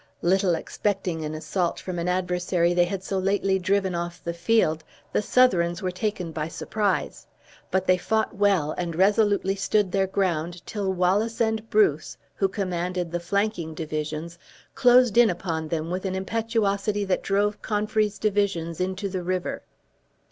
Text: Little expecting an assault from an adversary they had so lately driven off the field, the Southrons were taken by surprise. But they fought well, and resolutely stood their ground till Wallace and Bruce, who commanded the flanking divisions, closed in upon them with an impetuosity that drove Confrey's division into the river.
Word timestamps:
Little 0.23 0.55
expecting 0.55 1.23
an 1.23 1.35
assault 1.35 1.79
from 1.79 1.99
an 1.99 2.07
adversary 2.07 2.73
they 2.73 2.85
had 2.85 3.03
so 3.03 3.19
lately 3.19 3.59
driven 3.59 3.93
off 3.93 4.23
the 4.23 4.33
field, 4.33 4.83
the 5.13 5.21
Southrons 5.21 5.83
were 5.83 5.91
taken 5.91 6.31
by 6.31 6.47
surprise. 6.47 7.27
But 7.69 7.85
they 7.85 7.97
fought 7.99 8.35
well, 8.35 8.71
and 8.79 8.95
resolutely 8.95 9.55
stood 9.55 9.91
their 9.91 10.07
ground 10.07 10.65
till 10.65 10.91
Wallace 10.91 11.39
and 11.39 11.69
Bruce, 11.69 12.17
who 12.33 12.47
commanded 12.47 13.11
the 13.11 13.19
flanking 13.19 13.75
divisions, 13.75 14.39
closed 14.73 15.19
in 15.19 15.29
upon 15.29 15.67
them 15.67 15.91
with 15.91 16.03
an 16.05 16.15
impetuosity 16.15 17.05
that 17.05 17.21
drove 17.21 17.61
Confrey's 17.61 18.17
division 18.17 18.75
into 18.79 19.07
the 19.07 19.21
river. 19.21 19.61